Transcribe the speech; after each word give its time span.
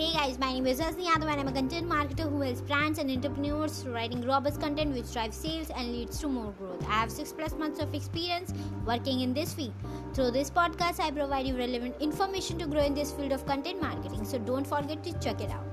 is 0.00 0.80
Hasni 0.80 1.06
Yadav 1.06 1.28
and 1.28 1.40
I'm 1.40 1.48
a 1.48 1.52
content 1.52 1.88
marketer 1.88 2.30
who 2.30 2.40
helps 2.40 2.60
brands 2.60 3.00
and 3.00 3.10
entrepreneurs 3.10 3.84
writing 3.84 4.24
robust 4.24 4.60
content 4.60 4.94
which 4.94 5.12
drives 5.12 5.36
sales 5.36 5.70
and 5.70 5.90
leads 5.90 6.20
to 6.20 6.28
more 6.28 6.52
growth. 6.52 6.84
I 6.88 6.92
have 6.92 7.10
6 7.10 7.32
plus 7.32 7.54
months 7.54 7.80
of 7.80 7.92
experience 7.94 8.54
working 8.86 9.20
in 9.22 9.34
this 9.34 9.52
field. 9.54 9.74
Through 10.14 10.30
this 10.30 10.50
podcast, 10.50 11.00
I 11.00 11.10
provide 11.10 11.48
you 11.48 11.56
relevant 11.56 11.96
information 12.00 12.58
to 12.58 12.66
grow 12.66 12.82
in 12.82 12.94
this 12.94 13.10
field 13.10 13.32
of 13.32 13.44
content 13.44 13.82
marketing. 13.82 14.24
So 14.24 14.38
don't 14.38 14.64
forget 14.64 15.02
to 15.02 15.12
check 15.18 15.40
it 15.40 15.50
out. 15.50 15.66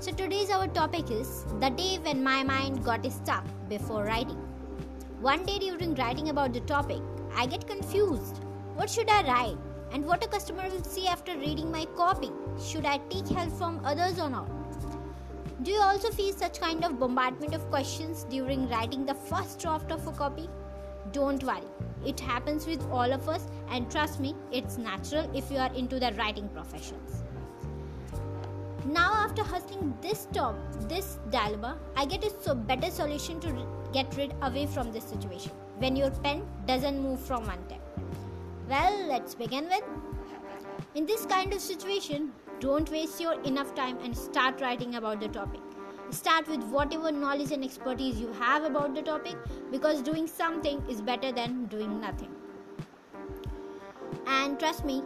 So 0.00 0.10
today's 0.10 0.50
our 0.50 0.66
topic 0.66 1.08
is 1.12 1.44
the 1.60 1.70
day 1.70 1.98
when 2.02 2.24
my 2.24 2.42
mind 2.42 2.84
got 2.84 3.06
stuck 3.12 3.44
before 3.68 4.04
writing. 4.04 4.38
One 5.20 5.44
day 5.44 5.60
during 5.60 5.94
writing 5.94 6.30
about 6.30 6.52
the 6.52 6.60
topic, 6.60 7.00
I 7.36 7.46
get 7.46 7.68
confused. 7.68 8.42
What 8.74 8.90
should 8.90 9.08
I 9.08 9.22
write? 9.22 9.69
And 9.92 10.06
what 10.06 10.24
a 10.24 10.28
customer 10.28 10.68
will 10.68 10.84
see 10.84 11.06
after 11.08 11.36
reading 11.36 11.70
my 11.70 11.84
copy? 11.96 12.30
Should 12.62 12.86
I 12.86 12.98
take 13.10 13.28
help 13.28 13.52
from 13.58 13.84
others 13.84 14.18
or 14.18 14.30
not? 14.30 14.48
Do 15.62 15.70
you 15.70 15.80
also 15.80 16.10
face 16.10 16.36
such 16.36 16.60
kind 16.60 16.84
of 16.84 16.98
bombardment 16.98 17.54
of 17.54 17.68
questions 17.70 18.24
during 18.30 18.68
writing 18.68 19.04
the 19.04 19.14
first 19.14 19.58
draft 19.58 19.92
of 19.92 20.06
a 20.06 20.12
copy? 20.12 20.48
Don't 21.12 21.42
worry, 21.42 21.68
it 22.06 22.20
happens 22.20 22.66
with 22.66 22.82
all 22.90 23.12
of 23.12 23.28
us, 23.28 23.46
and 23.68 23.90
trust 23.90 24.20
me, 24.20 24.34
it's 24.52 24.78
natural 24.78 25.28
if 25.36 25.50
you 25.50 25.58
are 25.58 25.72
into 25.74 25.98
the 25.98 26.12
writing 26.12 26.48
professions. 26.48 27.24
Now, 28.86 29.12
after 29.12 29.42
hustling 29.42 29.94
this 30.00 30.28
top, 30.32 30.56
this 30.88 31.18
dilemma, 31.30 31.78
I 31.94 32.06
get 32.06 32.24
a 32.24 32.30
so 32.40 32.54
better 32.54 32.90
solution 32.90 33.38
to 33.40 33.66
get 33.92 34.16
rid 34.16 34.32
away 34.42 34.66
from 34.66 34.92
this 34.92 35.04
situation 35.04 35.52
when 35.78 35.94
your 35.96 36.10
pen 36.10 36.46
doesn't 36.66 37.02
move 37.02 37.20
from 37.20 37.44
one 37.46 37.58
tap. 37.68 37.80
Well, 38.70 39.06
let's 39.08 39.34
begin 39.34 39.64
with. 39.64 39.82
In 40.94 41.04
this 41.04 41.26
kind 41.26 41.52
of 41.52 41.60
situation, 41.60 42.32
don't 42.60 42.88
waste 42.88 43.20
your 43.20 43.32
enough 43.42 43.74
time 43.74 43.98
and 44.04 44.16
start 44.16 44.60
writing 44.60 44.94
about 44.94 45.18
the 45.18 45.26
topic. 45.26 45.60
Start 46.10 46.46
with 46.46 46.62
whatever 46.74 47.10
knowledge 47.10 47.50
and 47.50 47.64
expertise 47.64 48.20
you 48.20 48.32
have 48.34 48.62
about 48.62 48.94
the 48.94 49.02
topic 49.02 49.34
because 49.72 50.02
doing 50.02 50.28
something 50.28 50.80
is 50.88 51.02
better 51.02 51.32
than 51.32 51.64
doing 51.66 52.00
nothing. 52.00 52.30
And 54.28 54.56
trust 54.60 54.84
me, 54.84 55.02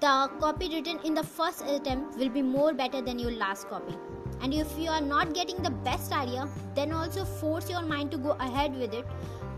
the 0.00 0.28
copy 0.40 0.68
written 0.74 0.98
in 1.04 1.14
the 1.14 1.22
first 1.22 1.64
attempt 1.68 2.18
will 2.18 2.30
be 2.30 2.42
more 2.42 2.74
better 2.74 3.00
than 3.00 3.20
your 3.20 3.30
last 3.30 3.68
copy. 3.68 3.96
And 4.44 4.52
if 4.52 4.78
you 4.78 4.90
are 4.90 5.00
not 5.00 5.32
getting 5.32 5.62
the 5.62 5.70
best 5.70 6.12
idea, 6.12 6.46
then 6.74 6.92
also 6.92 7.24
force 7.24 7.70
your 7.70 7.80
mind 7.80 8.10
to 8.10 8.18
go 8.18 8.32
ahead 8.32 8.76
with 8.78 8.92
it. 8.92 9.06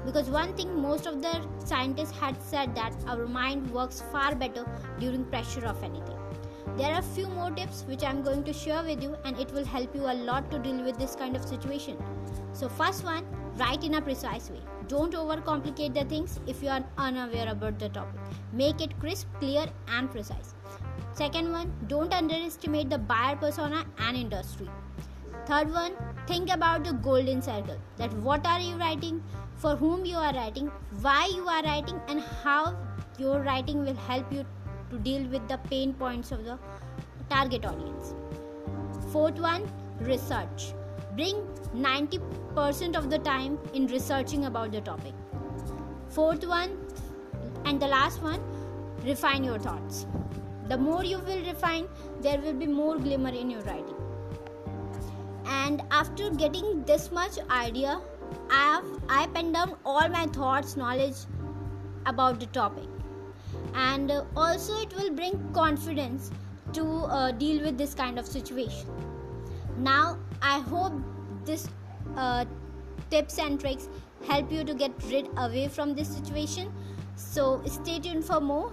Because 0.04 0.30
one 0.30 0.52
thing 0.54 0.80
most 0.80 1.06
of 1.06 1.22
the 1.22 1.40
scientists 1.64 2.16
had 2.16 2.40
said 2.40 2.72
that 2.76 2.94
our 3.08 3.26
mind 3.26 3.68
works 3.72 4.04
far 4.12 4.36
better 4.36 4.64
during 5.00 5.24
pressure 5.24 5.66
of 5.66 5.82
anything. 5.82 6.16
There 6.76 6.92
are 6.92 7.00
a 7.00 7.02
few 7.02 7.26
more 7.26 7.50
tips 7.50 7.82
which 7.88 8.04
i'm 8.04 8.22
going 8.22 8.44
to 8.44 8.52
share 8.52 8.84
with 8.84 9.02
you 9.02 9.16
and 9.24 9.40
it 9.40 9.50
will 9.50 9.64
help 9.64 9.92
you 9.92 10.02
a 10.02 10.14
lot 10.30 10.50
to 10.52 10.60
deal 10.60 10.84
with 10.84 10.98
this 10.98 11.16
kind 11.16 11.34
of 11.34 11.44
situation. 11.44 11.96
So 12.52 12.68
first 12.68 13.02
one 13.02 13.24
write 13.56 13.82
in 13.82 13.94
a 13.94 14.00
precise 14.00 14.50
way. 14.50 14.60
Don't 14.86 15.14
overcomplicate 15.14 15.94
the 15.94 16.04
things 16.04 16.38
if 16.46 16.62
you 16.62 16.68
are 16.68 16.84
unaware 16.96 17.48
about 17.48 17.80
the 17.80 17.88
topic. 17.88 18.20
Make 18.52 18.80
it 18.80 19.00
crisp 19.00 19.26
clear 19.40 19.66
and 19.88 20.08
precise 20.08 20.54
second 21.22 21.52
one 21.52 21.72
don't 21.94 22.12
underestimate 22.20 22.90
the 22.90 22.98
buyer 23.12 23.36
persona 23.36 23.84
and 24.06 24.16
industry 24.24 24.68
third 25.50 25.72
one 25.72 25.92
think 26.30 26.52
about 26.58 26.84
the 26.84 26.94
golden 27.08 27.42
circle 27.50 27.78
that 27.96 28.12
what 28.28 28.46
are 28.54 28.60
you 28.60 28.76
writing 28.76 29.22
for 29.56 29.74
whom 29.74 30.04
you 30.04 30.16
are 30.16 30.32
writing, 30.34 30.70
why 31.00 31.30
you 31.34 31.48
are 31.48 31.62
writing, 31.62 32.00
and 32.08 32.20
how 32.20 32.76
your 33.18 33.40
writing 33.40 33.84
will 33.84 33.94
help 33.94 34.30
you 34.32 34.44
to 34.90 34.98
deal 34.98 35.26
with 35.28 35.46
the 35.48 35.58
pain 35.70 35.94
points 35.94 36.30
of 36.30 36.44
the 36.44 36.58
target 37.30 37.64
audience. 37.64 38.14
Fourth 39.12 39.38
one, 39.38 39.68
research. 40.00 40.74
Bring 41.14 41.36
90% 41.74 42.96
of 42.96 43.08
the 43.08 43.18
time 43.18 43.58
in 43.72 43.86
researching 43.86 44.44
about 44.44 44.72
the 44.72 44.82
topic. 44.82 45.14
Fourth 46.10 46.46
one, 46.46 46.76
and 47.64 47.80
the 47.80 47.88
last 47.88 48.22
one, 48.22 48.40
refine 49.04 49.42
your 49.42 49.58
thoughts. 49.58 50.06
The 50.68 50.76
more 50.76 51.04
you 51.04 51.18
will 51.18 51.44
refine, 51.44 51.88
there 52.20 52.38
will 52.38 52.54
be 52.54 52.66
more 52.66 52.98
glimmer 52.98 53.30
in 53.30 53.50
your 53.50 53.62
writing. 53.62 53.94
And 55.46 55.82
after 55.90 56.30
getting 56.30 56.84
this 56.84 57.10
much 57.12 57.38
idea 57.50 58.00
I 58.50 58.60
have 58.74 58.84
I 59.08 59.26
pen 59.28 59.52
down 59.52 59.74
all 59.84 60.08
my 60.08 60.26
thoughts, 60.26 60.76
knowledge 60.76 61.16
about 62.06 62.40
the 62.40 62.46
topic, 62.46 62.88
and 63.74 64.12
also 64.36 64.76
it 64.80 64.94
will 64.96 65.10
bring 65.10 65.52
confidence 65.52 66.30
to 66.72 66.84
uh, 66.84 67.30
deal 67.32 67.62
with 67.62 67.78
this 67.78 67.94
kind 67.94 68.18
of 68.18 68.26
situation. 68.26 68.86
Now 69.78 70.18
I 70.42 70.60
hope 70.60 70.92
this 71.44 71.68
uh, 72.16 72.44
tips 73.10 73.38
and 73.38 73.60
tricks 73.60 73.88
help 74.28 74.50
you 74.50 74.64
to 74.64 74.74
get 74.74 74.92
rid 75.10 75.28
away 75.36 75.68
from 75.68 75.94
this 75.94 76.08
situation. 76.08 76.72
So 77.16 77.62
stay 77.66 77.98
tuned 77.98 78.24
for 78.24 78.40
more, 78.40 78.72